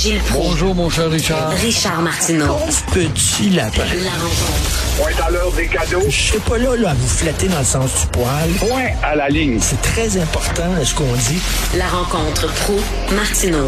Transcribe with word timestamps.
Gilles 0.00 0.18
Proulx. 0.30 0.48
Bonjour, 0.48 0.74
mon 0.74 0.88
cher 0.88 1.10
Richard. 1.10 1.50
Richard 1.50 2.00
Martineau. 2.00 2.56
Petit 2.94 3.50
lapin. 3.50 3.82
La 4.02 4.12
rencontre. 4.12 4.96
Point 4.96 5.26
à 5.26 5.30
l'heure 5.30 5.52
des 5.52 5.66
cadeaux. 5.66 6.00
Je 6.06 6.10
suis 6.10 6.38
pas 6.38 6.56
là, 6.56 6.74
là 6.74 6.90
à 6.92 6.94
vous 6.94 7.06
flatter 7.06 7.48
dans 7.48 7.58
le 7.58 7.64
sens 7.66 8.00
du 8.00 8.06
poil. 8.06 8.48
Point 8.60 8.94
à 9.02 9.14
la 9.14 9.28
ligne. 9.28 9.58
C'est 9.60 9.82
très 9.82 10.16
important 10.16 10.72
ce 10.82 10.94
qu'on 10.94 11.04
dit? 11.04 11.42
La 11.76 11.86
rencontre 11.86 12.46
pro 12.62 12.78
martineau 13.14 13.66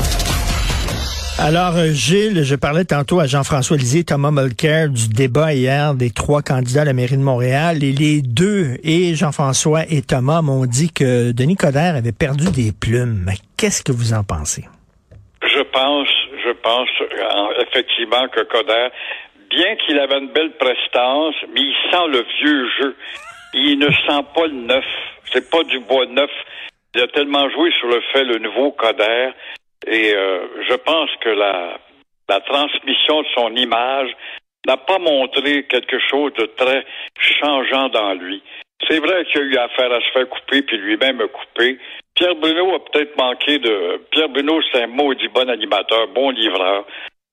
Alors, 1.39 1.77
euh, 1.77 1.93
Gilles, 1.93 2.45
je 2.45 2.55
parlais 2.55 2.87
tantôt 2.87 3.21
à 3.21 3.27
Jean-François 3.27 3.77
Lisée, 3.77 4.05
Thomas 4.05 4.31
Mulcair 4.31 4.89
du 4.89 5.09
débat 5.09 5.53
hier 5.53 5.95
des 5.95 6.09
trois 6.09 6.41
candidats 6.41 6.81
à 6.81 6.87
la 6.87 6.95
mairie 6.95 7.19
de 7.19 7.23
Montréal. 7.23 7.85
Et 7.85 7.93
les 7.93 8.23
deux, 8.23 8.79
et 8.83 9.15
Jean-François 9.15 9.85
et 9.91 10.01
Thomas, 10.01 10.41
m'ont 10.41 10.65
dit 10.65 10.91
que 10.91 11.33
Denis 11.33 11.57
Coderre 11.57 11.97
avait 11.97 12.13
perdu 12.13 12.51
des 12.51 12.73
plumes. 12.73 13.31
Qu'est-ce 13.59 13.83
que 13.83 13.93
vous 13.93 14.15
en 14.15 14.25
pensez? 14.25 14.65
Je 15.43 15.61
pense, 15.73 16.09
pense 16.63 16.89
euh, 17.01 17.63
effectivement 17.63 18.29
que 18.29 18.41
Coder, 18.43 18.89
bien 19.51 19.77
qu'il 19.77 19.99
avait 19.99 20.19
une 20.19 20.33
belle 20.33 20.53
prestance, 20.53 21.35
mais 21.53 21.61
il 21.61 21.75
sent 21.91 22.07
le 22.09 22.25
vieux 22.41 22.69
jeu. 22.79 22.97
Il 23.55 23.79
ne 23.79 23.91
sent 23.91 24.25
pas 24.35 24.47
le 24.47 24.55
neuf. 24.55 24.85
C'est 25.33 25.51
pas 25.51 25.63
du 25.65 25.79
bois 25.81 26.07
neuf. 26.07 26.31
Il 26.95 27.03
a 27.03 27.09
tellement 27.09 27.49
joué 27.51 27.71
sur 27.79 27.89
le 27.89 28.01
fait 28.13 28.25
le 28.25 28.39
nouveau 28.39 28.73
Coder. 28.73 29.31
Et 29.87 30.15
euh, 30.15 30.47
je 30.69 30.75
pense 30.75 31.11
que 31.21 31.29
la, 31.29 31.79
la 32.29 32.41
transmission 32.41 33.23
de 33.23 33.27
son 33.35 33.55
image 33.57 34.11
n'a 34.67 34.77
pas 34.77 34.99
montré 34.99 35.65
quelque 35.65 35.99
chose 35.99 36.33
de 36.35 36.47
très 36.57 36.85
changeant 37.19 37.89
dans 37.89 38.15
lui. 38.15 38.43
C'est 38.89 38.99
vrai 38.99 39.25
qu'il 39.27 39.41
a 39.41 39.45
eu 39.45 39.57
affaire 39.57 39.93
à 39.93 40.01
se 40.01 40.11
faire 40.13 40.29
couper, 40.29 40.63
puis 40.63 40.77
lui-même 40.77 41.21
a 41.21 41.29
coupé. 41.29 41.79
Pierre 42.15 42.35
Bruno 42.37 42.75
a 42.75 42.85
peut-être 42.85 43.17
manqué 43.17 43.59
de... 43.59 44.03
Pierre 44.11 44.29
Bruno, 44.29 44.61
c'est 44.71 44.83
un 44.83 44.87
maudit 44.87 45.29
bon 45.29 45.49
animateur, 45.49 46.09
bon 46.09 46.31
livreur. 46.31 46.85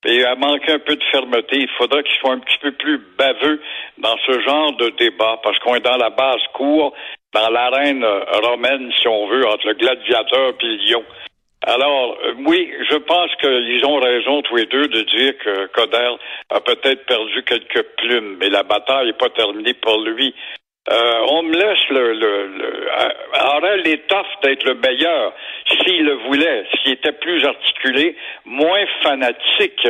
Et 0.05 0.23
a 0.23 0.35
manqué 0.35 0.71
un 0.71 0.79
peu 0.79 0.95
de 0.95 1.04
fermeté. 1.12 1.57
Il 1.57 1.70
faudra 1.77 2.01
qu'il 2.01 2.17
soit 2.20 2.31
un 2.31 2.40
petit 2.40 2.57
peu 2.62 2.71
plus 2.71 2.98
baveux 3.17 3.62
dans 3.98 4.15
ce 4.26 4.39
genre 4.39 4.71
de 4.77 4.89
débat, 4.91 5.39
parce 5.43 5.59
qu'on 5.59 5.76
est 5.76 5.85
dans 5.85 5.98
la 5.98 6.09
base 6.09 6.41
cour, 6.54 6.93
dans 7.34 7.49
l'arène 7.49 8.05
romaine, 8.43 8.91
si 8.99 9.07
on 9.07 9.27
veut, 9.27 9.45
entre 9.45 9.67
le 9.67 9.73
gladiateur 9.73 10.54
et 10.62 10.77
lion. 10.89 11.04
Alors, 11.67 12.17
euh, 12.23 12.34
oui, 12.48 12.71
je 12.89 12.95
pense 12.95 13.35
qu'ils 13.41 13.85
ont 13.85 13.99
raison 13.99 14.41
tous 14.43 14.55
les 14.55 14.65
deux 14.67 14.87
de 14.87 15.01
dire 15.01 15.37
que 15.39 15.67
Coder 15.67 16.15
a 16.49 16.61
peut-être 16.61 17.05
perdu 17.05 17.43
quelques 17.43 17.84
plumes, 17.98 18.37
mais 18.39 18.49
la 18.49 18.63
bataille 18.63 19.07
n'est 19.07 19.13
pas 19.13 19.29
terminée 19.29 19.73
pour 19.73 19.99
lui. 19.99 20.34
Euh, 20.89 21.26
on 21.27 21.43
me 21.43 21.54
laisse 21.54 21.89
le, 21.89 22.13
le, 22.13 22.48
le 22.48 22.87
euh, 23.34 23.58
aurait 23.58 23.77
l'étoffe 23.77 24.27
d'être 24.44 24.63
le 24.66 24.76
meilleur 24.76 25.34
s'il 25.68 26.04
le 26.05 26.13
voulait, 26.27 26.66
s'il 26.82 26.94
était 26.94 27.12
plus 27.12 27.46
articulé, 27.46 28.16
moins 28.46 28.85
fanatique. 29.04 29.88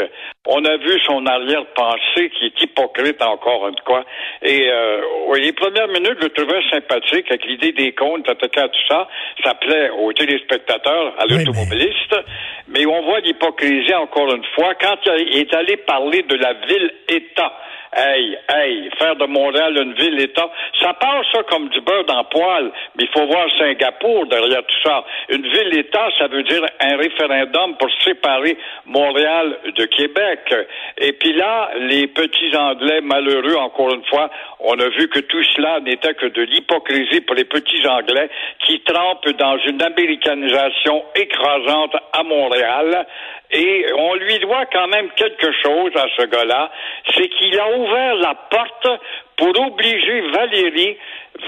On 0.47 0.63
a 0.65 0.77
vu 0.77 0.99
son 1.05 1.25
arrière-pensée 1.25 2.29
qui 2.31 2.45
est 2.45 2.61
hypocrite 2.61 3.21
encore 3.21 3.67
une 3.67 3.75
fois. 3.85 4.03
Et 4.41 4.69
euh, 4.69 5.01
les 5.35 5.53
premières 5.53 5.87
minutes, 5.87 6.17
je 6.19 6.25
le 6.25 6.29
trouvais 6.29 6.61
sympathique 6.69 7.25
avec 7.29 7.45
l'idée 7.45 7.71
des 7.71 7.93
comptes, 7.93 8.25
tout 8.25 8.87
ça. 8.87 9.07
Ça 9.43 9.53
plaît 9.55 9.89
aux 9.91 10.11
téléspectateurs, 10.13 11.13
à 11.19 11.25
l'automobiliste. 11.25 12.15
mais... 12.15 12.23
mais 12.69 12.85
on 12.85 13.01
voit 13.03 13.19
l'hypocrisie 13.19 13.93
encore 13.95 14.33
une 14.33 14.45
fois 14.55 14.73
quand 14.75 14.97
il 15.17 15.37
est 15.37 15.53
allé 15.53 15.77
parler 15.77 16.23
de 16.23 16.35
la 16.35 16.53
ville-État. 16.53 17.53
Hey, 17.91 18.37
hey, 18.47 18.87
faire 18.99 19.15
de 19.15 19.25
Montréal 19.25 19.75
une 19.81 19.93
ville-État, 19.93 20.47
ça 20.79 20.93
passe 20.93 21.25
ça 21.33 21.41
comme 21.49 21.69
du 21.69 21.81
beurre 21.81 22.05
dans 22.05 22.23
poil, 22.25 22.71
mais 22.95 23.05
il 23.05 23.09
faut 23.09 23.25
voir 23.25 23.47
Singapour 23.57 24.27
derrière 24.27 24.61
tout 24.61 24.81
ça. 24.83 25.03
Une 25.29 25.41
ville-État, 25.41 26.09
ça 26.19 26.27
veut 26.27 26.43
dire 26.43 26.63
un 26.81 26.97
référendum 26.97 27.77
pour 27.77 27.89
séparer 28.03 28.59
Montréal 28.85 29.57
de 29.75 29.85
Québec. 29.85 30.53
Et 30.99 31.13
puis 31.13 31.33
là, 31.33 31.71
les 31.79 32.05
petits 32.05 32.55
Anglais 32.55 33.01
malheureux, 33.01 33.55
encore 33.55 33.95
une 33.95 34.05
fois, 34.05 34.29
on 34.59 34.79
a 34.79 34.89
vu 34.89 35.07
que 35.07 35.19
tout 35.21 35.43
cela 35.55 35.79
n'était 35.79 36.13
que 36.13 36.27
de 36.27 36.43
l'hypocrisie 36.43 37.21
pour 37.21 37.35
les 37.35 37.45
petits 37.45 37.87
Anglais 37.87 38.29
qui 38.67 38.81
trempent 38.81 39.29
dans 39.39 39.57
une 39.65 39.81
américanisation 39.81 41.03
écrasante 41.15 41.95
à 42.13 42.21
Montréal. 42.21 42.58
Et 43.51 43.85
on 43.97 44.13
lui 44.15 44.39
doit 44.39 44.65
quand 44.71 44.87
même 44.87 45.09
quelque 45.15 45.51
chose 45.63 45.91
à 45.95 46.05
ce 46.17 46.25
gars-là, 46.25 46.71
c'est 47.15 47.27
qu'il 47.29 47.59
a 47.59 47.77
ouvert 47.77 48.15
la 48.15 48.35
porte 48.35 48.87
pour 49.37 49.59
obliger 49.59 50.21
Valérie, 50.31 50.97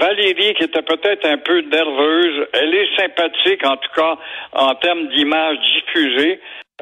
Valérie 0.00 0.54
qui 0.54 0.64
était 0.64 0.82
peut-être 0.82 1.26
un 1.26 1.38
peu 1.38 1.60
nerveuse, 1.60 2.48
elle 2.54 2.74
est 2.74 2.96
sympathique 2.96 3.64
en 3.66 3.76
tout 3.76 3.90
cas 3.94 4.16
en 4.52 4.74
termes 4.76 5.08
d'image 5.08 5.58
diffusée, 5.60 6.40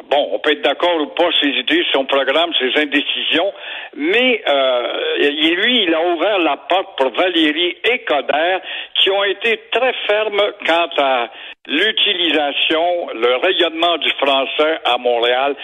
Bon, 0.08 0.28
on 0.32 0.38
peut 0.38 0.52
être 0.52 0.62
d'accord 0.62 1.00
ou 1.00 1.06
pas 1.08 1.28
ses 1.40 1.48
idées, 1.48 1.84
son 1.92 2.04
programme, 2.04 2.52
ses 2.58 2.80
indécisions, 2.80 3.52
mais 3.94 4.42
euh, 4.48 5.16
lui, 5.56 5.84
il 5.84 5.94
a 5.94 6.02
ouvert 6.14 6.38
la 6.38 6.56
porte 6.56 6.96
pour 6.96 7.10
Valérie 7.10 7.76
et 7.84 7.98
Coder, 8.04 8.58
qui 8.94 9.10
ont 9.10 9.24
été 9.24 9.60
très 9.72 9.92
fermes 10.08 10.42
quant 10.66 10.88
à 10.98 11.28
l'utilisation, 11.66 13.08
le 13.14 13.36
rayonnement 13.36 13.98
du 13.98 14.10
français 14.12 14.80
à 14.84 14.96
Montréal. 14.96 15.54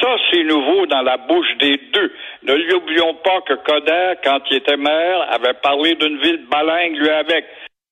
Ça, 0.00 0.16
c'est 0.30 0.44
nouveau 0.44 0.86
dans 0.86 1.02
la 1.02 1.16
bouche 1.18 1.56
des 1.58 1.76
deux. 1.92 2.12
Ne 2.44 2.54
lui 2.54 2.74
oublions 2.74 3.14
pas 3.14 3.40
que 3.42 3.54
Coder, 3.54 4.14
quand 4.24 4.40
il 4.50 4.56
était 4.56 4.76
maire, 4.76 5.28
avait 5.30 5.54
parlé 5.54 5.94
d'une 5.96 6.18
ville 6.18 6.46
balingue, 6.50 6.96
lui, 6.96 7.10
avec 7.10 7.44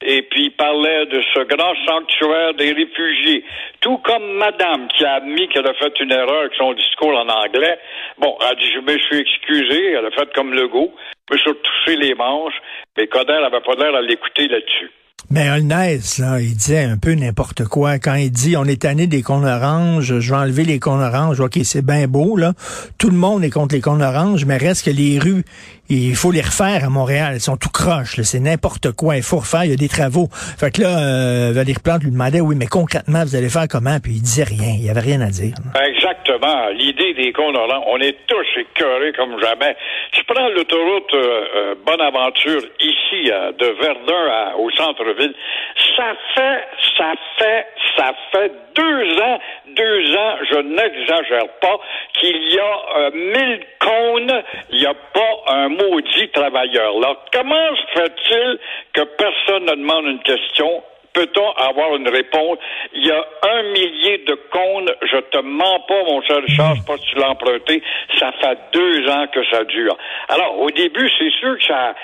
et 0.03 0.23
puis 0.23 0.45
il 0.45 0.51
parlait 0.53 1.07
de 1.07 1.21
ce 1.35 1.41
grand 1.41 1.75
sanctuaire 1.87 2.55
des 2.55 2.73
réfugiés. 2.73 3.45
Tout 3.81 3.99
comme 3.99 4.33
Madame 4.39 4.89
qui 4.89 5.05
a 5.05 5.15
admis 5.15 5.49
qu'elle 5.49 5.67
a 5.67 5.75
fait 5.75 5.93
une 6.01 6.13
erreur 6.13 6.41
avec 6.41 6.55
son 6.57 6.73
discours 6.73 7.17
en 7.17 7.29
anglais. 7.29 7.79
Bon, 8.19 8.37
elle 8.41 8.47
a 8.47 8.55
dit 8.55 8.71
je 8.75 8.81
me 8.81 8.99
suis 8.99 9.19
excusé, 9.19 9.93
elle 9.93 10.07
a 10.07 10.11
fait 10.11 10.33
comme 10.35 10.55
Legault, 10.55 10.93
me 11.31 11.37
suis 11.37 11.51
touché 11.53 11.97
les 11.97 12.15
manches, 12.15 12.61
mais 12.97 13.07
Coder 13.07 13.41
n'avait 13.41 13.61
pas 13.61 13.75
l'air 13.75 13.95
à 13.95 14.03
l'écouter 14.03 14.49
là-dessus. 14.49 14.91
Mais 15.29 15.49
Holness, 15.49 16.19
là, 16.19 16.41
il 16.41 16.57
disait 16.57 16.85
un 16.85 16.97
peu 16.97 17.13
n'importe 17.13 17.65
quoi. 17.65 17.99
Quand 17.99 18.15
il 18.15 18.33
dit 18.33 18.57
on 18.57 18.65
est 18.65 18.83
tanné 18.83 19.07
des 19.07 19.23
cônes 19.23 19.45
oranges, 19.45 20.19
je 20.19 20.33
vais 20.33 20.37
enlever 20.37 20.65
les 20.65 20.81
cônes 20.81 21.03
oranges, 21.03 21.39
ok, 21.39 21.59
c'est 21.63 21.85
bien 21.85 22.09
beau, 22.09 22.37
là. 22.37 22.53
Tout 22.99 23.11
le 23.11 23.17
monde 23.17 23.45
est 23.45 23.51
contre 23.51 23.75
les 23.75 23.81
cônes 23.81 24.03
oranges, 24.03 24.45
mais 24.45 24.57
reste 24.57 24.87
que 24.87 24.91
les 24.91 25.19
rues, 25.21 25.45
il 25.91 26.15
faut 26.15 26.31
les 26.31 26.41
refaire 26.41 26.85
à 26.85 26.89
Montréal. 26.89 27.33
Elles 27.35 27.41
sont 27.41 27.57
tout 27.57 27.69
croches, 27.69 28.21
c'est 28.23 28.39
n'importe 28.39 28.93
quoi. 28.93 29.17
Il 29.17 29.23
faut 29.23 29.39
refaire, 29.39 29.65
il 29.65 29.71
y 29.71 29.75
a 29.75 29.77
des 29.77 29.89
travaux. 29.89 30.29
Fait 30.31 30.71
que 30.71 30.83
là, 30.83 30.99
euh, 30.99 31.53
Valérie 31.53 31.83
Plante 31.83 32.05
lui 32.05 32.13
demandait, 32.13 32.41
oui, 32.41 32.55
mais 32.57 32.67
concrètement, 32.67 33.23
vous 33.25 33.35
allez 33.35 33.49
faire 33.49 33.67
comment? 33.69 33.99
Puis 34.03 34.13
il 34.13 34.23
disait 34.23 34.45
rien. 34.45 34.75
Il 34.79 34.85
y 34.87 34.91
avait 34.91 35.01
rien 35.01 35.21
à 35.21 35.31
dire. 35.31 35.55
Exactement. 35.75 36.69
L'idée 36.75 37.15
des 37.15 37.33
oranges, 37.37 37.85
on 37.87 37.99
est 37.99 38.17
tous 38.27 38.47
écœurés 38.57 39.13
comme 39.17 39.41
jamais. 39.43 39.77
Tu 40.13 40.23
prends 40.25 40.49
l'autoroute 40.49 41.15
euh, 41.15 41.45
euh, 41.57 41.75
Bonaventure 41.85 42.63
ici, 42.81 43.31
de 43.59 43.67
Verdun 43.83 44.55
au 44.59 44.71
centre-ville, 44.71 45.35
ça 45.97 46.15
fait, 46.35 46.65
ça 46.97 47.13
fait, 47.39 47.67
ça 47.97 48.13
fait 48.33 48.53
deux 48.75 49.23
ans, 49.23 49.39
deux 49.75 50.17
ans, 50.17 50.37
je 50.51 50.59
n'exagère 50.59 51.49
pas, 51.61 51.81
qu'il 52.15 52.53
y 52.53 52.59
a 52.59 52.99
euh, 52.99 53.11
mille 53.13 53.61
cônes, 53.79 54.43
il 54.71 54.79
n'y 54.79 54.87
a 54.87 54.95
pas 54.95 55.55
un 55.55 55.69
maudit 55.69 56.29
travailleur. 56.31 56.99
Là, 57.01 57.17
comment 57.33 57.77
se 57.77 58.01
fait-il 58.01 58.59
que 58.93 59.03
personne 59.17 59.65
ne 59.65 59.73
demande 59.73 60.07
une 60.07 60.23
question 60.23 60.83
peut-on 61.13 61.51
avoir 61.53 61.97
une 61.97 62.09
réponse? 62.09 62.59
Il 62.95 63.07
y 63.07 63.11
a 63.11 63.25
un 63.43 63.63
millier 63.73 64.19
de 64.19 64.35
cônes, 64.51 64.91
je 65.03 65.19
te 65.19 65.39
mens 65.39 65.81
pas, 65.81 66.03
mon 66.05 66.23
cher 66.23 66.43
Richard, 66.43 66.75
pas 66.87 66.97
si 66.99 67.07
tu 67.07 67.17
l'as 67.17 67.31
emprunté, 67.31 67.83
ça 68.19 68.33
fait 68.33 68.59
deux 68.73 69.09
ans 69.09 69.27
que 69.33 69.45
ça 69.51 69.65
dure. 69.65 69.97
Alors, 70.29 70.61
au 70.61 70.71
début, 70.71 71.11
c'est 71.19 71.31
sûr 71.31 71.57
que 71.59 71.65
ça, 71.65 71.95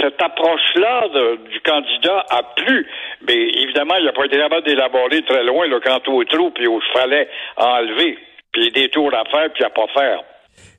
cette 0.00 0.20
approche-là 0.22 1.08
du 1.50 1.60
candidat 1.60 2.26
a 2.30 2.42
plu, 2.56 2.86
mais 3.26 3.36
évidemment, 3.36 3.96
il 3.98 4.04
n'a 4.04 4.12
pas 4.12 4.26
été 4.26 4.36
capable 4.36 4.66
d'élaborer 4.66 5.22
très 5.22 5.44
loin 5.44 5.66
le 5.66 5.80
quant 5.80 6.00
au 6.08 6.24
trou, 6.24 6.50
puis 6.50 6.64
il 6.64 6.92
fallait 6.92 7.28
enlever, 7.56 8.18
puis 8.52 8.70
des 8.70 8.88
tours 8.88 9.14
à 9.14 9.24
faire, 9.30 9.50
puis 9.52 9.64
à 9.64 9.70
pas 9.70 9.86
faire. 9.88 10.22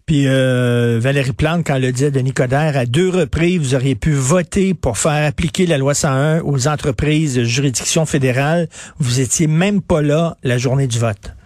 Puis 0.10 0.26
euh, 0.26 0.98
Valérie 0.98 1.38
Plante, 1.38 1.62
quand 1.68 1.76
elle 1.76 1.84
le 1.84 1.92
dit 1.92 2.06
à 2.06 2.10
Denis 2.10 2.34
Coderre, 2.34 2.76
à 2.76 2.90
deux 2.90 3.14
reprises, 3.14 3.62
vous 3.62 3.76
auriez 3.76 3.94
pu 3.94 4.10
voter 4.10 4.74
pour 4.74 4.98
faire 4.98 5.22
appliquer 5.22 5.68
la 5.68 5.78
loi 5.78 5.94
101 5.94 6.42
aux 6.42 6.68
entreprises 6.68 7.38
de 7.38 7.44
juridiction 7.44 8.08
fédérale. 8.08 8.66
Vous 8.98 9.22
étiez 9.22 9.46
même 9.46 9.86
pas 9.86 10.02
là 10.02 10.34
la 10.42 10.58
journée 10.58 10.88
du 10.88 10.98
vote. 10.98 11.38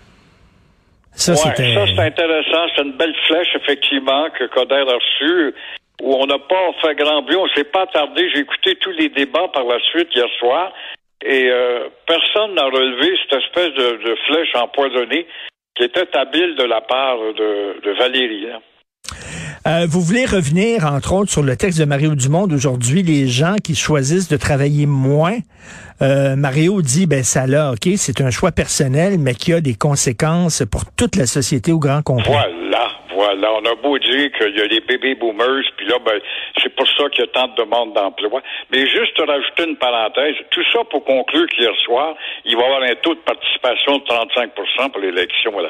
Ça, 1.11 1.35
c'était... 1.35 1.75
ça 1.75 1.83
c'est 1.91 2.07
intéressant. 2.07 2.63
C'est 2.73 2.83
une 2.83 2.95
belle 2.95 3.13
flèche, 3.27 3.51
effectivement, 3.53 4.29
que 4.31 4.45
Coderre 4.47 4.87
a 4.87 4.95
reçue, 4.95 5.53
où 6.01 6.15
on 6.15 6.25
n'a 6.25 6.39
pas 6.39 6.71
fait 6.81 6.95
grand 6.95 7.21
bruit. 7.21 7.35
On 7.35 7.49
s'est 7.49 7.65
pas 7.65 7.81
attardé. 7.81 8.29
J'ai 8.33 8.47
écouté 8.47 8.77
tous 8.77 8.91
les 8.91 9.09
débats 9.09 9.49
par 9.53 9.65
la 9.65 9.79
suite 9.91 10.07
hier 10.15 10.29
soir. 10.39 10.71
Et 11.25 11.49
euh, 11.51 11.89
personne 12.07 12.55
n'a 12.55 12.63
relevé 12.63 13.13
cette 13.23 13.43
espèce 13.43 13.73
de, 13.73 14.07
de 14.07 14.15
flèche 14.25 14.55
empoisonnée 14.55 15.27
qui 15.75 15.83
était 15.83 16.15
habile 16.15 16.55
de 16.55 16.63
la 16.63 16.81
part 16.81 17.17
de, 17.17 17.97
Valérie. 17.97 18.47
Hein. 18.51 18.59
Euh, 19.65 19.85
vous 19.87 20.01
voulez 20.01 20.25
revenir, 20.25 20.85
entre 20.85 21.13
autres, 21.13 21.31
sur 21.31 21.41
le 21.41 21.55
texte 21.55 21.79
de 21.79 21.85
Mario 21.85 22.15
Dumont 22.15 22.47
d'aujourd'hui, 22.47 23.01
les 23.01 23.27
gens 23.27 23.55
qui 23.63 23.75
choisissent 23.75 24.27
de 24.27 24.37
travailler 24.37 24.85
moins 24.85 25.37
euh, 26.01 26.35
Mario 26.35 26.81
dit, 26.81 27.05
ben 27.05 27.23
ça 27.23 27.47
là, 27.47 27.71
ok, 27.71 27.93
c'est 27.95 28.19
un 28.19 28.29
choix 28.29 28.51
personnel, 28.51 29.17
mais 29.19 29.35
qui 29.35 29.53
a 29.53 29.61
des 29.61 29.75
conséquences 29.75 30.63
pour 30.69 30.85
toute 30.91 31.15
la 31.15 31.25
société 31.25 31.71
au 31.71 31.79
grand 31.79 32.01
complet. 32.01 32.25
Voilà, 32.27 32.49
voilà. 33.23 33.53
On 33.53 33.65
a 33.65 33.75
beau 33.75 33.97
dire 33.99 34.31
qu'il 34.31 34.57
y 34.57 34.61
a 34.61 34.65
les 34.65 34.81
baby 34.81 35.15
boomers, 35.15 35.63
puis 35.77 35.87
là, 35.87 35.97
ben, 36.05 36.19
c'est 36.61 36.73
pour 36.75 36.87
ça 36.87 37.09
qu'il 37.09 37.23
y 37.25 37.27
a 37.27 37.31
tant 37.31 37.47
de 37.47 37.55
demandes 37.55 37.93
d'emploi. 37.93 38.41
Mais 38.71 38.85
juste 38.87 39.17
rajouter 39.19 39.63
une 39.69 39.77
parenthèse, 39.77 40.35
tout 40.51 40.63
ça 40.71 40.79
pour 40.89 41.03
conclure 41.05 41.47
qu'hier 41.47 41.75
soir, 41.85 42.15
il 42.45 42.55
va 42.55 42.61
y 42.63 42.65
avoir 42.65 42.83
un 42.83 42.95
taux 42.95 43.15
de 43.15 43.19
participation 43.19 43.97
de 43.99 44.03
35% 44.03 44.91
pour 44.91 45.01
l'élection, 45.01 45.59
là. 45.59 45.69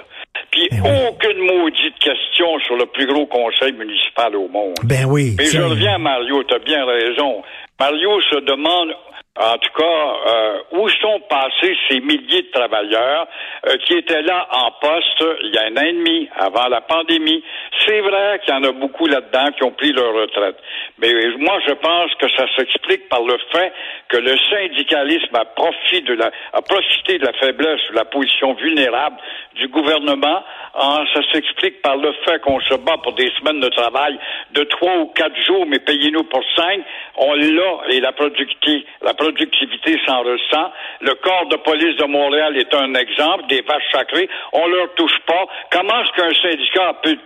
Puis 0.51 0.67
Ben 0.71 0.81
oui. 0.83 0.89
aucune 1.09 1.39
maudite 1.45 1.97
question 1.99 2.59
sur 2.59 2.75
le 2.75 2.85
plus 2.87 3.05
gros 3.05 3.25
conseil 3.27 3.71
municipal 3.73 4.35
au 4.35 4.47
monde. 4.47 4.75
Ben 4.83 5.05
oui. 5.07 5.35
Mais 5.37 5.45
je 5.45 5.61
reviens 5.61 5.95
à 5.95 5.97
Mario, 5.97 6.43
tu 6.43 6.55
as 6.55 6.59
bien 6.59 6.85
raison. 6.85 7.43
Mario 7.79 8.21
se 8.21 8.39
demande, 8.41 8.93
en 9.39 9.57
tout 9.57 9.71
cas, 9.75 10.13
euh, 10.27 10.59
où 10.73 10.87
sont 10.89 11.19
passés 11.27 11.75
ces 11.89 11.99
milliers 12.01 12.43
de 12.43 12.51
travailleurs 12.51 13.27
euh, 13.67 13.77
qui 13.77 13.95
étaient 13.95 14.21
là 14.21 14.47
en 14.51 14.71
poste 14.79 15.23
il 15.41 15.55
y 15.55 15.57
a 15.57 15.63
un 15.63 15.77
an 15.77 15.87
et 15.87 15.93
demi, 15.93 16.29
avant 16.37 16.67
la 16.67 16.81
pandémie? 16.81 17.43
C'est 17.85 18.01
vrai 18.01 18.39
qu'il 18.43 18.53
y 18.53 18.57
en 18.57 18.63
a 18.63 18.71
beaucoup 18.73 19.07
là-dedans 19.07 19.51
qui 19.57 19.63
ont 19.63 19.71
pris 19.71 19.91
leur 19.91 20.13
retraite. 20.13 20.57
Mais 20.99 21.11
moi, 21.39 21.59
je 21.67 21.73
pense 21.73 22.13
que 22.15 22.29
ça 22.37 22.45
s'explique 22.55 23.09
par 23.09 23.23
le 23.23 23.37
fait 23.51 23.73
que 24.13 24.19
le 24.19 24.37
syndicalisme 24.37 25.35
a, 25.35 25.43
profité 25.43 26.01
de 26.01 26.13
la, 26.13 26.29
a 26.53 26.61
profité 26.61 27.17
de 27.17 27.25
la 27.25 27.33
faiblesse 27.33 27.81
ou 27.89 27.93
la 27.93 28.05
position 28.05 28.53
vulnérable 28.53 29.17
du 29.55 29.67
gouvernement. 29.69 30.43
Ça 30.75 31.21
s'explique 31.31 31.81
par 31.81 31.97
le 31.97 32.13
fait 32.23 32.39
qu'on 32.41 32.59
se 32.59 32.75
bat 32.75 32.97
pour 33.01 33.13
des 33.13 33.31
semaines 33.39 33.59
de 33.59 33.69
travail 33.69 34.19
de 34.51 34.63
trois 34.65 34.97
ou 34.97 35.07
quatre 35.07 35.35
jours, 35.43 35.65
mais 35.67 35.79
payez-nous 35.79 36.25
pour 36.25 36.43
cinq. 36.55 36.81
On 37.17 37.33
l'a 37.33 37.89
et 37.89 37.99
la 38.01 38.11
productivité, 38.11 38.85
la 39.01 39.15
productivité 39.15 39.99
s'en 40.05 40.21
ressent. 40.21 40.71
Le 41.01 41.15
corps 41.15 41.47
de 41.47 41.57
police 41.57 41.97
de 41.97 42.05
Montréal 42.05 42.55
est 42.57 42.73
un 42.75 42.93
exemple, 42.93 43.47
des 43.47 43.61
vaches 43.61 43.91
sacrées. 43.91 44.29
On 44.53 44.67
leur 44.67 44.93
touche 44.93 45.19
pas. 45.25 45.45
Comment 45.71 46.03
est-ce 46.03 46.11
qu'un 46.11 46.49
syndicat 46.49 46.93
peut 47.01 47.17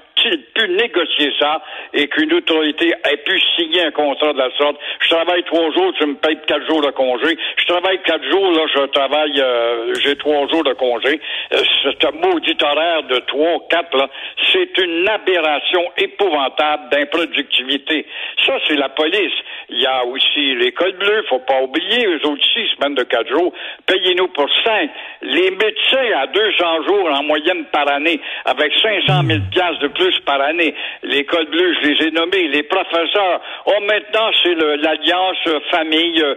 pu 0.54 0.70
négocier 0.70 1.32
ça 1.40 1.62
et 1.94 2.08
qu'une 2.08 2.34
autorité 2.34 2.94
ait 3.10 3.18
pu 3.18 3.40
signer 3.56 3.84
un 3.84 3.92
contrat 3.92 4.34
de 4.34 4.38
la 4.38 4.50
sorte? 4.58 4.78
Je 5.00 5.10
travaille 5.10 5.44
trois 5.44 5.72
jours, 5.72 5.94
tu 5.98 6.06
me 6.06 6.16
payes 6.16 6.38
quatre 6.48 6.66
jours 6.68 6.82
de 6.82 6.92
congé. 6.92 7.38
Je 7.58 7.66
travaille 7.66 8.00
quatre 8.04 8.24
jours, 8.30 8.52
là, 8.52 8.64
je 8.74 8.86
travaille, 8.88 9.40
euh, 9.40 9.94
j'ai 10.02 10.16
trois 10.16 10.48
jours 10.48 10.64
de 10.64 10.74
congé. 10.74 11.20
Euh, 11.54 11.58
ce 11.84 12.12
maudit 12.14 12.58
horaire 12.62 13.04
de 13.04 13.20
trois, 13.28 13.68
quatre, 13.70 13.96
là, 13.96 14.10
c'est 14.52 14.78
une 14.78 15.08
aberration 15.08 15.84
épouvantable 15.98 16.90
d'improductivité. 16.92 18.06
Ça, 18.46 18.54
c'est 18.68 18.76
la 18.76 18.90
police. 18.90 19.34
Il 19.70 19.82
y 19.82 19.86
a 19.86 20.06
aussi 20.06 20.56
l'école 20.56 20.94
bleue, 20.94 21.24
faut 21.30 21.40
pas 21.40 21.62
oublier, 21.62 22.06
eux 22.08 22.22
autres 22.26 22.42
aussi, 22.42 22.68
semaine 22.76 22.96
de 22.96 23.04
quatre 23.04 23.30
jours, 23.30 23.54
payez-nous 23.86 24.28
pour 24.30 24.48
cinq. 24.64 24.90
Les 25.22 25.52
médecins 25.52 26.18
à 26.18 26.28
200 26.28 26.84
jours 26.88 27.10
en 27.12 27.24
moyenne 27.24 27.66
par 27.72 27.90
année, 27.92 28.20
avec 28.46 28.72
500 28.82 29.24
000 29.26 29.40
piastres 29.52 29.80
de 29.80 29.88
plus 29.88 30.17
par 30.26 30.42
année. 30.42 30.74
L'école 31.04 31.46
bleue, 31.48 31.74
je 31.82 31.88
les 31.88 32.08
ai 32.08 32.12
nommés. 32.12 32.48
Les 32.48 32.64
professeurs, 32.64 33.42
oh, 33.66 33.82
maintenant, 33.82 34.30
c'est 34.44 34.56
l'Alliance 34.56 35.38
euh, 35.48 35.60
Famille 35.72 36.22
euh. 36.22 36.36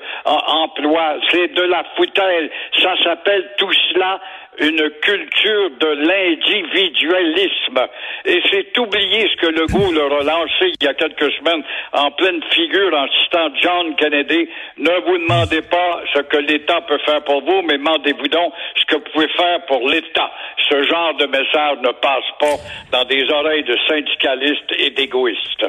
C'est 1.31 1.53
de 1.55 1.63
la 1.63 1.85
foutaise. 1.97 2.51
Ça 2.81 2.95
s'appelle 3.03 3.51
tout 3.59 3.73
cela 3.93 4.21
une 4.61 4.91
culture 5.03 5.71
de 5.81 5.87
l'individualisme. 5.87 7.81
Et 8.27 8.43
c'est 8.51 8.79
oublier 8.79 9.29
ce 9.29 9.37
que 9.37 9.47
Legault 9.47 9.93
leur 9.93 10.13
a 10.21 10.23
lancé 10.23 10.73
il 10.81 10.85
y 10.85 10.87
a 10.87 10.95
quelques 10.95 11.33
semaines 11.33 11.63
en 11.93 12.11
pleine 12.11 12.43
figure 12.51 12.95
en 12.95 13.07
citant 13.09 13.49
John 13.61 13.97
Kennedy. 13.97 14.49
Ne 14.77 15.01
vous 15.07 15.19
demandez 15.19 15.63
pas 15.63 16.03
ce 16.15 16.21
que 16.21 16.37
l'État 16.37 16.83
peut 16.83 16.99
faire 17.07 17.25
pour 17.25 17.43
vous, 17.43 17.63
mais 17.63 17.79
demandez-vous 17.79 18.29
donc 18.29 18.53
ce 18.77 18.85
que 18.85 18.97
vous 18.97 19.11
pouvez 19.13 19.29
faire 19.29 19.65
pour 19.67 19.89
l'État. 19.89 20.31
Ce 20.69 20.83
genre 20.83 21.15
de 21.15 21.27
message 21.27 21.79
ne 21.83 21.93
passe 21.93 22.31
pas 22.39 22.57
dans 22.93 23.05
des 23.05 23.31
oreilles 23.31 23.65
de 23.65 23.77
syndicalistes 23.89 24.73
et 24.79 24.91
d'égoïstes. 24.91 25.67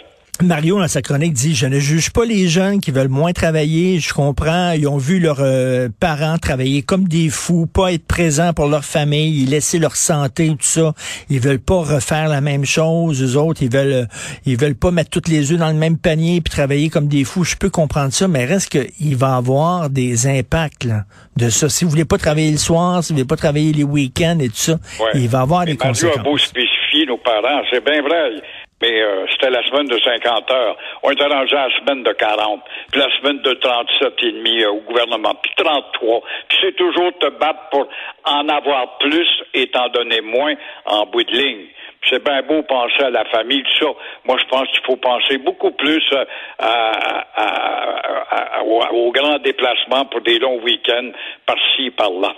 Mario, 0.48 0.80
dans 0.80 0.88
sa 0.88 1.02
chronique, 1.02 1.34
dit, 1.34 1.56
je 1.56 1.66
ne 1.66 1.80
juge 1.80 2.12
pas 2.12 2.26
les 2.26 2.48
jeunes 2.48 2.80
qui 2.80 2.92
veulent 2.92 3.08
moins 3.10 3.32
travailler. 3.34 4.00
Je 4.00 4.14
comprends. 4.14 4.72
Ils 4.72 4.88
ont 4.88 4.98
vu 4.98 5.20
leurs 5.20 5.40
euh, 5.42 5.90
parents 6.00 6.38
travailler 6.38 6.82
comme 6.82 7.08
des 7.08 7.30
fous, 7.30 7.68
pas 7.68 7.94
être 7.94 8.06
présents 8.06 8.54
pour 8.54 8.68
leur 8.68 8.84
famille, 8.86 9.46
laisser 9.46 9.80
leur 9.80 9.96
santé, 9.96 10.48
tout 10.50 10.58
ça. 10.62 10.94
Ils 11.30 11.40
veulent 11.40 11.60
pas 11.60 11.80
refaire 11.82 12.28
la 12.28 12.42
même 12.42 12.66
chose. 12.66 13.22
Eux 13.22 13.38
autres, 13.38 13.62
ils 13.64 13.72
veulent, 13.72 13.94
euh, 13.94 14.06
ils 14.46 14.58
veulent 14.58 14.76
pas 14.76 14.92
mettre 14.92 15.10
toutes 15.10 15.28
les 15.28 15.52
œufs 15.52 15.58
dans 15.60 15.70
le 15.70 15.76
même 15.76 15.98
panier 15.98 16.42
puis 16.42 16.52
travailler 16.52 16.90
comme 16.90 17.08
des 17.08 17.24
fous. 17.24 17.44
Je 17.44 17.56
peux 17.56 17.70
comprendre 17.70 18.14
ça, 18.14 18.28
mais 18.28 18.46
reste 18.46 18.70
qu'il 18.70 19.16
va 19.16 19.36
avoir 19.36 19.90
des 19.90 20.28
impacts, 20.28 20.84
là, 20.86 21.06
de 21.38 21.50
ça. 21.50 21.70
Si 21.70 21.84
vous 21.86 21.92
voulez 21.92 22.06
pas 22.06 22.18
travailler 22.18 22.52
le 22.52 22.58
soir, 22.58 23.04
si 23.04 23.14
vous 23.14 23.18
voulez 23.18 23.28
pas 23.28 23.36
travailler 23.36 23.74
les 23.74 23.84
week-ends 23.84 24.38
et 24.40 24.48
tout 24.50 24.56
ça, 24.56 24.74
Ouais. 25.00 25.12
il 25.16 25.28
va 25.30 25.42
avoir 25.42 25.62
Mais 25.62 25.74
des 25.74 25.78
Mario 25.78 26.08
a 26.08 26.18
beau 26.18 26.32
conséquences. 26.32 26.42
spécifier 26.42 27.06
nos 27.08 27.18
parents, 27.18 27.62
c'est 27.72 27.84
bien 27.84 28.02
vrai. 28.02 28.42
Mais 28.82 29.02
euh, 29.02 29.26
c'était 29.32 29.50
la 29.50 29.64
semaine 29.68 29.88
de 29.88 30.00
50 30.00 30.52
heures. 30.52 30.78
On 31.04 31.12
était 31.12 31.26
rendu 31.26 31.54
la 31.54 31.70
semaine 31.80 32.04
de 32.04 32.12
40, 32.14 32.62
puis 32.92 33.00
la 33.02 33.08
semaine 33.20 33.40
de 33.42 33.54
37 33.54 34.14
et 34.24 34.32
demi 34.32 34.64
euh, 34.64 34.72
au 34.72 34.82
gouvernement, 34.82 35.34
puis 35.42 35.52
33. 35.58 36.22
Puis 36.50 36.58
c'est 36.62 36.76
toujours 36.76 37.12
te 37.20 37.30
battre 37.40 37.60
pour 37.72 37.88
en 38.26 38.48
avoir 38.50 38.98
plus 39.00 39.28
et 39.54 39.68
t'en 39.70 39.90
donner 39.90 40.22
moins 40.22 40.54
en 40.86 41.06
bout 41.06 41.24
de 41.24 41.32
ligne. 41.32 41.66
C'est 42.10 42.24
bien 42.24 42.42
beau 42.42 42.64
penser 42.64 43.04
à 43.04 43.12
la 43.12 43.24
famille, 43.26 43.62
tout 43.62 43.86
ça. 43.86 43.92
Moi, 44.26 44.36
je 44.42 44.48
pense 44.48 44.68
qu'il 44.70 44.82
faut 44.88 44.96
penser 44.96 45.38
beaucoup 45.38 45.70
plus 45.72 46.02
euh, 46.14 46.26
à, 46.58 46.92
à- 47.36 48.58
à- 48.58 48.64
au, 48.64 48.82
au 49.08 49.12
grand 49.12 49.38
déplacement 49.40 50.06
pour 50.06 50.22
des 50.22 50.40
longs 50.40 50.60
week-ends 50.64 51.12
par-ci, 51.46 51.92
par-là. 51.92 52.34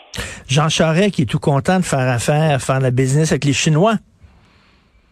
Jean 0.49 0.67
Charest 0.67 1.15
qui 1.15 1.21
est 1.21 1.25
tout 1.29 1.39
content 1.39 1.79
de 1.79 1.85
faire 1.85 1.99
affaire, 2.09 2.59
faire 2.61 2.81
la 2.81 2.91
business 2.91 3.31
avec 3.31 3.45
les 3.45 3.53
Chinois. 3.53 3.93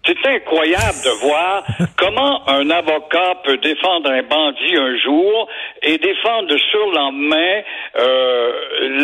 C'est 0.06 0.25
incroyable 0.25 0.98
de 1.06 1.25
voir 1.27 1.63
comment 1.98 2.48
un 2.50 2.69
avocat 2.69 3.36
peut 3.44 3.57
défendre 3.57 4.09
un 4.09 4.24
bandit 4.24 4.75
un 4.75 4.98
jour 4.98 5.48
et 5.83 5.98
défendre 5.98 6.51
le 6.51 6.57
surlendemain 6.57 7.62
euh, 7.98 8.51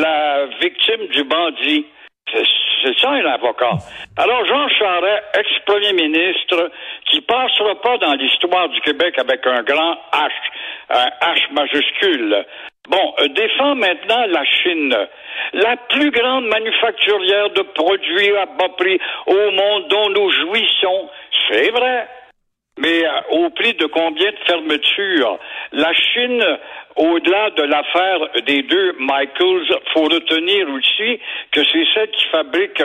la 0.01 0.47
victime 0.61 1.07
du 1.13 1.23
bandit. 1.23 1.85
C'est- 2.31 3.00
ça 3.01 3.09
un 3.09 3.25
avocat. 3.25 3.71
Alors 4.18 4.45
Jean 4.45 4.68
Charest, 4.69 5.24
ex-premier 5.39 5.94
ministre, 5.94 6.71
qui 7.09 7.21
passera 7.21 7.75
pas 7.81 7.97
dans 7.97 8.13
l'histoire 8.13 8.69
du 8.69 8.79
Québec 8.81 9.18
avec 9.18 9.45
un 9.45 9.63
grand 9.63 9.97
H, 10.13 10.31
un 10.89 11.07
H 11.33 11.51
majuscule. 11.53 12.45
Bon, 12.89 13.13
euh, 13.19 13.27
défend 13.29 13.75
maintenant 13.75 14.25
la 14.27 14.45
Chine, 14.45 14.95
la 15.53 15.75
plus 15.89 16.12
grande 16.12 16.45
manufacturière 16.45 17.50
de 17.50 17.62
produits 17.62 18.35
à 18.38 18.45
bas 18.45 18.69
prix 18.77 19.00
au 19.25 19.51
monde 19.51 19.87
dont 19.90 20.09
nous 20.09 20.31
jouissons. 20.31 21.09
C'est 21.49 21.69
vrai. 21.71 22.07
Mais 22.78 23.06
euh, 23.06 23.12
au 23.31 23.50
prix 23.50 23.74
de 23.74 23.86
combien 23.88 24.31
de 24.31 24.38
fermetures? 24.46 25.40
La 25.72 25.94
Chine, 25.94 26.44
au-delà 26.96 27.50
de 27.52 27.64
l'affaire 27.64 28.19
des 28.46 28.64
deux 28.64 28.94
Michaels, 29.00 29.80
faut 29.94 30.04
retenir 30.04 30.69
aussi 30.69 31.19
que 31.52 31.64
c'est 31.72 31.86
celle 31.94 32.12
qui 32.12 32.26
fabrique 32.30 32.81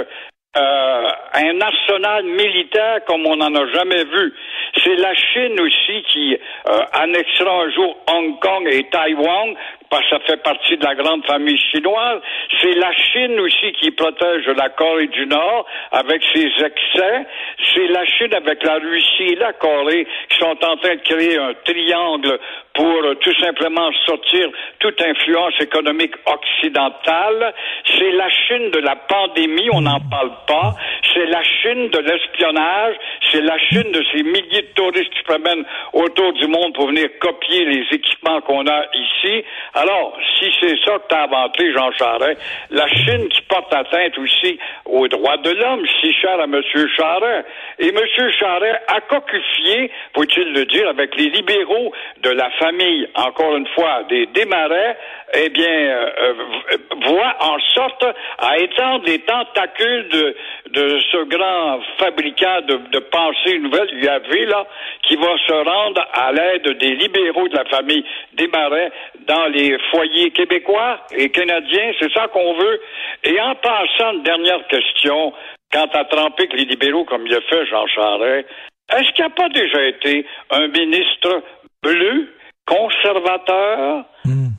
euh, 0.55 1.09
un 1.35 1.61
arsenal 1.61 2.25
militaire 2.25 3.05
comme 3.07 3.27
on 3.27 3.37
n'en 3.37 3.55
a 3.55 3.67
jamais 3.73 4.05
vu. 4.05 4.35
C'est 4.83 4.97
la 4.97 5.15
Chine 5.15 5.61
aussi 5.61 6.03
qui 6.09 6.35
euh, 6.35 6.81
annexera 6.93 7.62
un 7.62 7.71
jour 7.71 7.97
Hong 8.09 8.39
Kong 8.41 8.69
et 8.71 8.83
Taïwan, 8.91 9.55
parce 9.91 10.03
que 10.05 10.11
ça 10.11 10.21
fait 10.27 10.43
partie 10.43 10.77
de 10.77 10.85
la 10.85 10.95
grande 10.95 11.25
famille 11.27 11.59
chinoise. 11.71 12.21
C'est 12.61 12.75
la 12.75 12.93
Chine 12.93 13.39
aussi 13.41 13.73
qui 13.73 13.91
protège 13.91 14.47
la 14.47 14.71
Corée 14.71 15.07
du 15.09 15.27
Nord 15.27 15.67
avec 15.93 16.23
ses 16.35 16.47
excès. 16.47 17.27
C'est 17.75 17.89
la 17.89 18.05
Chine 18.07 18.35
avec 18.35 18.62
la 18.65 18.75
Russie 18.75 19.33
et 19.33 19.37
la 19.37 19.53
Corée 19.53 20.07
qui 20.29 20.39
sont 20.39 20.57
en 20.65 20.77
train 20.77 20.95
de 20.95 21.01
créer 21.03 21.39
un 21.39 21.55
triangle 21.65 22.39
pour 22.75 23.05
euh, 23.05 23.14
tout 23.17 23.35
simplement 23.41 23.91
sortir 24.07 24.49
toute 24.79 25.00
influence 25.02 25.55
économique 25.61 26.14
occidentale. 26.26 27.55
C'est 27.87 28.12
la 28.12 28.29
Chine 28.31 28.71
de 28.71 28.79
la 28.79 28.97
pandémie, 28.97 29.69
on 29.73 29.83
n'en 29.83 30.00
parle 30.00 30.33
pas. 30.47 30.75
C'est 31.12 31.26
la 31.26 31.43
Chine 31.43 31.88
de 31.88 31.99
l'espionnage. 31.99 32.97
C'est 33.31 33.43
la 33.43 33.59
Chine 33.59 33.91
de 33.93 34.02
ces 34.12 34.23
milliers 34.23 34.62
de 34.62 34.73
touristes 34.75 35.11
qui 35.11 35.19
se 35.19 35.25
promènent 35.25 35.64
autour 35.93 36.33
du 36.35 36.47
monde 36.47 36.75
pour 36.75 36.88
venir 36.88 37.09
copier 37.21 37.64
les 37.64 37.85
équipements 37.93 38.41
qu'on 38.43 38.67
a 38.67 38.85
ici. 38.95 39.45
Alors, 39.75 40.17
si 40.38 40.50
c'est 40.61 40.76
ça 40.85 40.99
que 40.99 41.09
tu 41.09 41.14
as 41.14 41.25
inventé, 41.25 41.73
Jean 41.73 41.91
Charest, 41.93 42.41
la 42.71 42.88
Chine 42.88 43.29
qui 43.29 43.43
porte 43.43 43.73
atteinte 43.75 44.19
aussi 44.19 44.59
aux 44.87 45.09
droits 45.09 45.37
de 45.38 45.50
l'homme, 45.50 45.85
si 46.00 46.12
cher 46.14 46.38
à 46.41 46.45
M. 46.45 46.61
Charest. 46.97 47.47
Et 47.83 47.89
M. 47.89 47.99
Charest 48.39 48.81
a 48.87 49.01
cocufié, 49.01 49.91
faut-il 50.15 50.53
le 50.53 50.65
dire, 50.67 50.89
avec 50.89 51.17
les 51.17 51.31
libéraux 51.31 51.93
de 52.23 52.31
la 52.31 52.49
famille, 52.53 53.09
encore 53.17 53.57
une 53.57 53.67
fois, 53.75 54.05
des 54.09 54.27
Desmarais, 54.27 54.97
eh 55.35 55.49
bien, 55.49 55.67
euh, 55.69 56.11
euh, 56.23 56.77
voit 57.07 57.35
en 57.41 57.59
sorte 57.75 58.05
à 58.39 58.57
étendre 58.59 59.05
les 59.05 59.19
tentacules 59.19 60.09
de, 60.11 60.37
de 60.71 61.01
ce 61.11 61.25
grand 61.25 61.81
fabricant 61.99 62.61
de, 62.69 62.77
de 62.93 62.99
pensées 63.01 63.59
nouvelles, 63.59 63.93
UAV, 63.95 64.45
là, 64.47 64.65
qui 65.03 65.17
va 65.17 65.37
se 65.45 65.53
rendre 65.53 66.07
à 66.12 66.31
l'aide 66.31 66.79
des 66.79 66.95
libéraux 66.95 67.49
de 67.49 67.57
la 67.57 67.65
famille 67.65 68.05
Desmarais 68.35 68.93
dans 69.27 69.47
les 69.47 69.77
foyers 69.91 70.31
québécois 70.31 71.01
et 71.17 71.31
canadiens. 71.31 71.91
C'est 71.99 72.12
ça 72.12 72.29
qu'on 72.29 72.55
veut. 72.55 72.81
Et 73.25 73.41
en 73.41 73.57
passant, 73.57 74.12
une 74.12 74.23
dernière 74.23 74.65
question, 74.69 75.33
quant 75.73 75.88
à 75.95 76.05
tremper 76.05 76.49
que 76.49 76.57
les 76.57 76.64
libéraux, 76.67 77.05
comme 77.05 77.26
il 77.26 77.35
a 77.35 77.41
fait 77.49 77.67
Jean 77.71 77.87
Charest, 77.87 78.47
est-ce 78.95 79.12
qu'il 79.14 79.25
n'y 79.25 79.31
a 79.33 79.35
pas 79.35 79.49
déjà 79.49 79.83
été 79.87 80.26
un 80.50 80.69
ministre 80.69 81.43
bleu, 81.83 82.29
conservateur? 82.67 84.05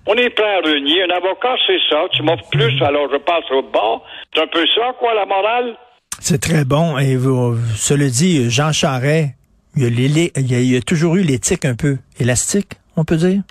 On 0.05 0.15
est 0.15 0.29
prêt 0.31 0.55
à 0.55 0.59
renier. 0.59 1.03
Un 1.03 1.09
avocat, 1.15 1.55
c'est 1.65 1.79
ça. 1.89 2.03
Tu 2.11 2.23
m'offres 2.23 2.49
plus, 2.51 2.81
alors 2.81 3.07
je 3.11 3.17
passe 3.17 3.49
au 3.51 3.61
bas. 3.61 4.01
C'est 4.33 4.41
un 4.41 4.47
peu 4.47 4.65
ça, 4.75 4.93
quoi, 4.99 5.13
la 5.13 5.25
morale? 5.25 5.77
C'est 6.19 6.41
très 6.41 6.65
bon. 6.65 6.97
Et 6.97 7.15
vous, 7.15 7.55
cela 7.75 8.05
dit, 8.09 8.49
Jean 8.49 8.71
Charest, 8.73 9.29
il 9.75 9.83
y 9.83 9.85
a, 9.85 9.89
l'élé- 9.89 10.31
il 10.35 10.51
y 10.51 10.55
a- 10.55 10.59
il 10.59 10.73
y 10.73 10.77
a 10.77 10.81
toujours 10.81 11.15
eu 11.15 11.21
l'éthique 11.23 11.63
un 11.65 11.75
peu 11.75 11.97
élastique, 12.19 12.73
on 12.97 13.05
peut 13.05 13.15
dire? 13.15 13.41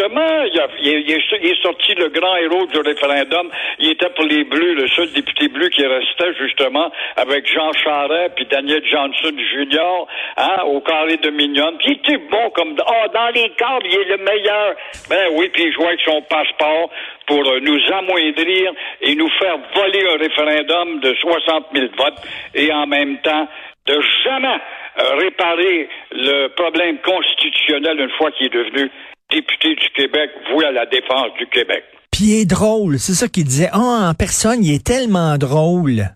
Exactement. 0.00 0.44
Il, 0.82 1.10
est- 1.10 1.62
sorti 1.62 1.94
le 1.94 2.08
grand 2.08 2.36
héros 2.36 2.66
du 2.66 2.78
référendum. 2.80 3.50
Il 3.78 3.90
était 3.90 4.08
pour 4.10 4.24
les 4.24 4.44
Bleus, 4.44 4.74
le 4.74 4.88
seul 4.88 5.10
député 5.12 5.48
bleu 5.48 5.68
qui 5.68 5.84
restait 5.84 6.32
justement 6.38 6.90
avec 7.16 7.46
Jean 7.46 7.70
Charest 7.72 8.34
puis 8.34 8.46
Daniel 8.46 8.82
Johnson 8.86 9.32
Jr. 9.36 10.06
Hein, 10.38 10.62
au 10.66 10.80
carré 10.80 11.16
de 11.18 11.30
Mignon. 11.30 11.76
Puis 11.78 11.88
il 11.92 12.12
était 12.12 12.22
bon 12.30 12.50
comme 12.50 12.74
oh 12.78 13.08
dans 13.12 13.28
les 13.34 13.50
cadres, 13.50 13.84
il 13.84 13.94
est 13.98 14.16
le 14.16 14.18
meilleur. 14.18 14.74
Ben 15.10 15.28
oui, 15.32 15.50
puis 15.52 15.64
il 15.64 15.72
jouait 15.72 15.88
avec 15.88 16.00
son 16.04 16.22
passeport 16.22 16.90
pour 17.26 17.46
euh, 17.46 17.60
nous 17.60 17.78
amoindrir 17.92 18.72
et 19.02 19.14
nous 19.14 19.28
faire 19.38 19.58
voler 19.74 20.02
un 20.08 20.16
référendum 20.18 21.00
de 21.00 21.14
60 21.14 21.66
000 21.74 21.86
votes 21.98 22.20
et 22.54 22.72
en 22.72 22.86
même 22.86 23.18
temps 23.18 23.46
de 23.86 24.00
jamais 24.24 24.56
euh, 24.98 25.14
réparer 25.18 25.88
le 26.12 26.48
problème 26.48 26.98
constitutionnel 26.98 28.00
une 28.00 28.10
fois 28.10 28.30
qu'il 28.32 28.46
est 28.46 28.50
devenu 28.54 28.90
député 29.30 29.74
du 29.74 29.88
Québec, 29.94 30.30
voué 30.52 30.64
à 30.66 30.72
la 30.72 30.86
défense 30.86 31.32
du 31.38 31.46
Québec. 31.46 31.84
Puis 32.10 32.24
il 32.24 32.40
est 32.42 32.46
drôle, 32.46 32.98
c'est 32.98 33.14
ça 33.14 33.28
qu'il 33.28 33.44
disait. 33.44 33.70
Ah, 33.72 34.10
en 34.10 34.14
personne, 34.14 34.64
il 34.64 34.74
est 34.74 34.84
tellement 34.84 35.38
drôle. 35.38 36.10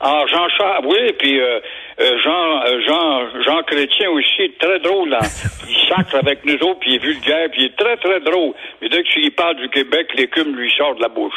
Ah, 0.00 0.22
Jean 0.30 0.48
Char, 0.56 0.80
oui, 0.86 1.12
puis 1.18 1.40
euh, 1.40 1.58
euh, 2.00 2.18
Jean, 2.22 2.62
euh, 2.66 2.80
Jean, 2.86 3.42
Jean 3.42 3.62
Chrétien 3.64 4.08
aussi, 4.10 4.42
est 4.42 4.58
très 4.60 4.78
drôle. 4.78 5.08
Là. 5.08 5.18
Il 5.68 5.88
sacre 5.88 6.14
avec 6.14 6.44
nous 6.44 6.54
autres, 6.54 6.78
puis 6.80 6.92
il 6.92 6.96
est 6.96 6.98
vulgaire, 6.98 7.48
puis 7.50 7.62
il 7.62 7.66
est 7.66 7.76
très, 7.76 7.96
très 7.96 8.20
drôle. 8.20 8.54
Mais 8.80 8.88
dès 8.88 9.02
qu'il 9.02 9.30
parle 9.32 9.56
du 9.56 9.68
Québec, 9.70 10.06
l'écume 10.16 10.54
lui 10.54 10.70
sort 10.76 10.94
de 10.94 11.02
la 11.02 11.08
bouche. 11.08 11.34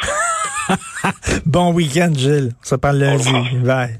Bon 1.46 1.72
week-end, 1.72 2.12
Gilles. 2.14 2.50
Se 2.62 2.76
parle 2.76 2.98
lundi. 2.98 3.32
Bye. 3.64 3.98